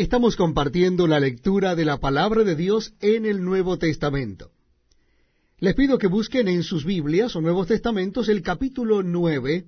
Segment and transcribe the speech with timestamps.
[0.00, 4.50] Estamos compartiendo la lectura de la palabra de Dios en el Nuevo Testamento.
[5.58, 9.66] Les pido que busquen en sus Biblias o Nuevos Testamentos el capítulo 9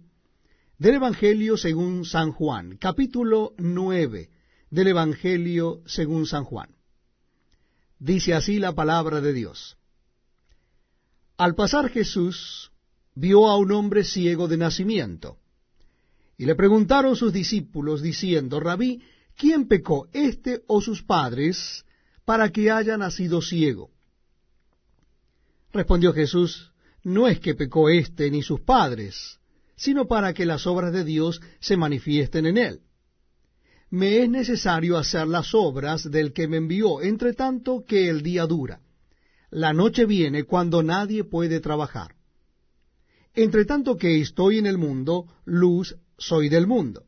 [0.79, 2.79] del Evangelio según San Juan.
[2.79, 4.30] Capítulo 9
[4.71, 6.70] del Evangelio según San Juan.
[7.98, 9.76] Dice así la palabra de Dios.
[11.36, 12.72] Al pasar Jesús
[13.14, 15.36] vio a un hombre ciego de nacimiento.
[16.38, 19.02] Y le preguntaron sus discípulos diciendo, Rabí,
[19.36, 21.84] ¿quién pecó, este o sus padres,
[22.24, 23.90] para que haya nacido ciego?
[25.73, 29.40] Respondió Jesús, no es que pecó éste ni sus padres,
[29.76, 32.80] sino para que las obras de Dios se manifiesten en él.
[33.90, 38.46] Me es necesario hacer las obras del que me envió, entre tanto que el día
[38.46, 38.80] dura.
[39.51, 42.14] La noche viene cuando nadie puede trabajar.
[43.34, 47.04] Entre tanto que estoy en el mundo, luz soy del mundo.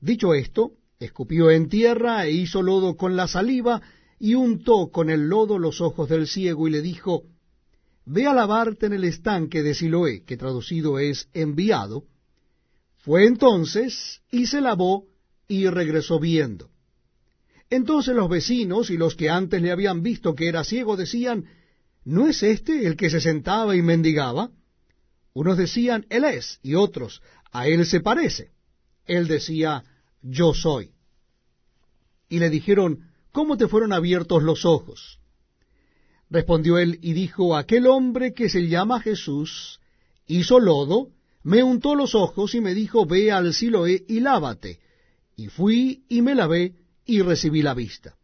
[0.00, 0.72] Dicho esto,
[1.04, 3.82] escupió en tierra e hizo lodo con la saliva
[4.18, 7.24] y untó con el lodo los ojos del ciego y le dijo,
[8.04, 12.04] Ve a lavarte en el estanque de Siloé, que traducido es enviado.
[12.98, 15.06] Fue entonces y se lavó
[15.48, 16.70] y regresó viendo.
[17.70, 21.46] Entonces los vecinos y los que antes le habían visto que era ciego decían,
[22.04, 24.50] ¿no es este el que se sentaba y mendigaba?
[25.32, 28.50] Unos decían, Él es, y otros, a Él se parece.
[29.06, 29.84] Él decía,
[30.22, 30.90] Yo soy.
[32.28, 35.18] Y le dijeron, ¿cómo te fueron abiertos los ojos?
[36.30, 39.80] Respondió él y dijo, aquel hombre que se llama Jesús
[40.26, 41.10] hizo lodo,
[41.42, 44.80] me untó los ojos y me dijo, ve al Siloé y lávate.
[45.36, 48.16] Y fui y me lavé y recibí la vista.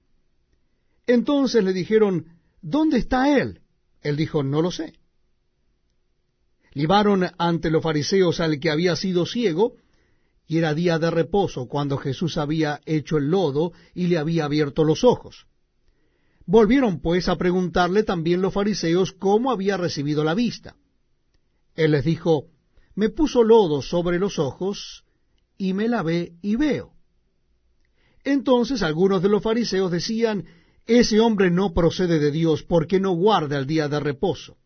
[1.07, 2.27] Entonces le dijeron,
[2.63, 3.61] ¿dónde está él?
[4.03, 4.95] Él dijo, no lo sé.
[6.75, 9.75] Llevaron ante los fariseos al que había sido ciego,
[10.49, 14.83] y era día de reposo cuando Jesús había hecho el lodo y le había abierto
[14.83, 15.47] los ojos.
[16.47, 20.75] Volvieron pues a preguntarle también los fariseos cómo había recibido la vista.
[21.77, 22.47] Él les dijo,
[22.95, 25.05] me puso lodo sobre los ojos,
[25.59, 26.95] y me lavé y veo.
[28.25, 30.47] Entonces algunos de los fariseos decían,
[30.87, 34.57] ese hombre no procede de Dios porque no guarda el día de reposo.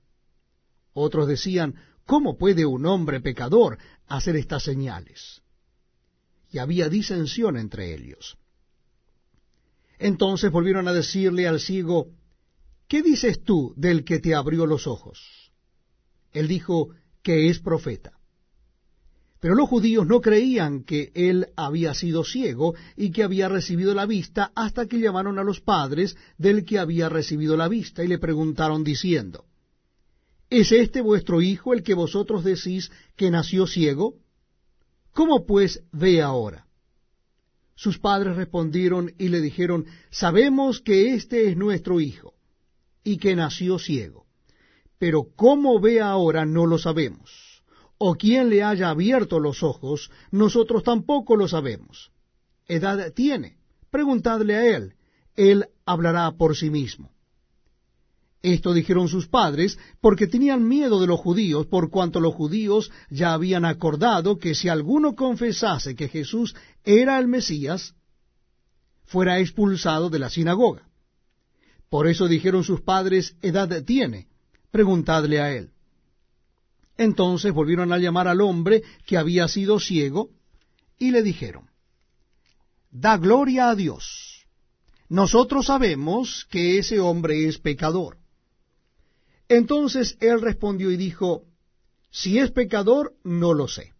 [0.94, 1.74] Otros decían,
[2.06, 5.41] ¿Cómo puede un hombre pecador hacer estas señales?
[6.52, 8.36] Y había disensión entre ellos.
[9.98, 12.08] Entonces volvieron a decirle al ciego,
[12.88, 15.50] ¿qué dices tú del que te abrió los ojos?
[16.32, 16.90] Él dijo
[17.22, 18.12] que es profeta.
[19.40, 24.06] Pero los judíos no creían que él había sido ciego y que había recibido la
[24.06, 28.18] vista hasta que llamaron a los padres del que había recibido la vista y le
[28.18, 29.46] preguntaron diciendo,
[30.48, 34.21] ¿Es este vuestro hijo el que vosotros decís que nació ciego?
[35.12, 36.66] ¿Cómo pues ve ahora?
[37.74, 42.34] Sus padres respondieron y le dijeron, Sabemos que este es nuestro hijo,
[43.04, 44.26] y que nació ciego.
[44.98, 47.62] Pero cómo ve ahora no lo sabemos.
[47.98, 52.10] O quién le haya abierto los ojos, nosotros tampoco lo sabemos.
[52.66, 53.58] ¿Edad tiene?
[53.90, 54.94] Preguntadle a él.
[55.34, 57.11] Él hablará por sí mismo.
[58.42, 63.34] Esto dijeron sus padres porque tenían miedo de los judíos, por cuanto los judíos ya
[63.34, 67.94] habían acordado que si alguno confesase que Jesús era el Mesías,
[69.04, 70.88] fuera expulsado de la sinagoga.
[71.88, 74.26] Por eso dijeron sus padres, edad tiene,
[74.72, 75.70] preguntadle a él.
[76.96, 80.30] Entonces volvieron a llamar al hombre que había sido ciego,
[80.98, 81.70] y le dijeron,
[82.90, 84.46] Da gloria a Dios.
[85.08, 88.21] Nosotros sabemos que ese hombre es pecador.
[89.52, 91.44] Entonces él respondió y dijo,
[92.10, 93.92] si es pecador, no lo sé.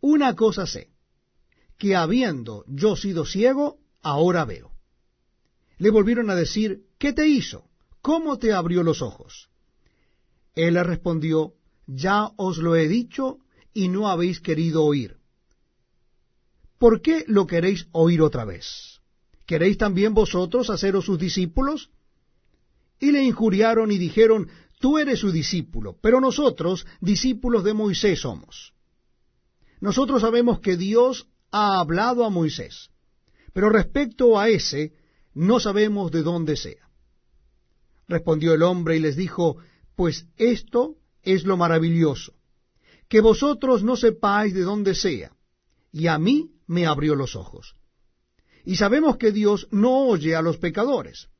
[0.00, 0.90] Una cosa sé,
[1.78, 4.72] que habiendo yo sido ciego, ahora veo.
[5.78, 7.70] Le volvieron a decir, ¿qué te hizo?
[8.02, 9.50] ¿Cómo te abrió los ojos?
[10.56, 11.54] Él le respondió,
[11.86, 13.38] ya os lo he dicho
[13.72, 15.18] y no habéis querido oír.
[16.76, 19.00] ¿Por qué lo queréis oír otra vez?
[19.46, 21.90] ¿Queréis también vosotros haceros sus discípulos?
[23.00, 24.48] Y le injuriaron y dijeron,
[24.78, 28.74] tú eres su discípulo, pero nosotros discípulos de Moisés somos.
[29.80, 32.90] Nosotros sabemos que Dios ha hablado a Moisés,
[33.54, 34.92] pero respecto a ese
[35.32, 36.88] no sabemos de dónde sea.
[38.06, 39.56] Respondió el hombre y les dijo,
[39.96, 42.34] pues esto es lo maravilloso,
[43.08, 45.32] que vosotros no sepáis de dónde sea,
[45.90, 47.76] y a mí me abrió los ojos.
[48.64, 51.30] Y sabemos que Dios no oye a los pecadores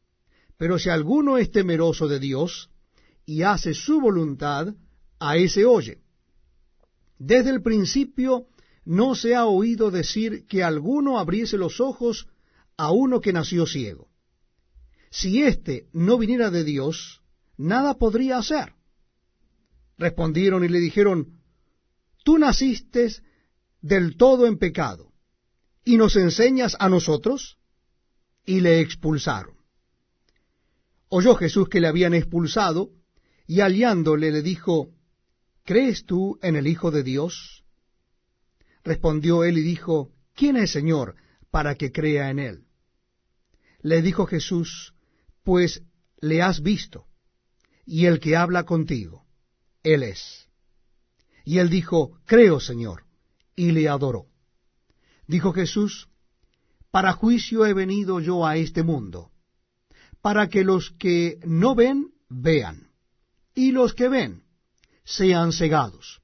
[0.61, 2.69] pero si alguno es temeroso de Dios
[3.25, 4.75] y hace su voluntad,
[5.19, 6.03] a ese oye.
[7.19, 8.47] Desde el principio
[8.85, 12.29] no se ha oído decir que alguno abriese los ojos
[12.77, 14.11] a uno que nació ciego.
[15.11, 17.23] Si éste no viniera de Dios,
[17.57, 18.75] nada podría hacer.
[19.97, 21.41] Respondieron y le dijeron,
[22.23, 23.09] Tú naciste
[23.81, 25.11] del todo en pecado,
[25.87, 27.57] y nos enseñas a nosotros,
[28.45, 29.60] y le expulsaron.
[31.11, 32.91] Oyó Jesús que le habían expulsado,
[33.47, 34.95] y aliándole le dijo,
[35.65, 37.65] ¿Crees tú en el Hijo de Dios?
[38.85, 41.17] Respondió él y dijo, ¿quién es Señor
[41.51, 42.65] para que crea en él?
[43.83, 44.95] Le dijo Jesús,
[45.43, 45.83] pues
[46.21, 47.07] le has visto,
[47.85, 49.27] y el que habla contigo,
[49.83, 50.49] él es.
[51.45, 53.05] Y él dijo, creo, Señor,
[53.57, 54.27] y le adoró.
[55.27, 56.09] Dijo Jesús,
[56.91, 59.31] para juicio he venido yo a este mundo,
[60.23, 62.91] para que los que no ven, vean,
[63.55, 64.43] y los que ven,
[65.05, 66.21] sean cegados.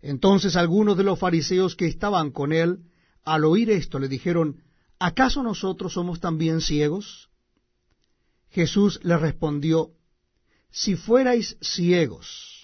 [0.00, 2.78] Entonces algunos de los fariseos que estaban con él,
[3.24, 4.62] al oír esto, le dijeron,
[4.98, 7.28] ¿acaso nosotros somos también ciegos?
[8.50, 9.90] Jesús le respondió,
[10.70, 12.55] Si fuerais ciegos,